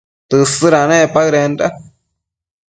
Tësëdanec 0.29 1.13
paëdenda 1.17 1.69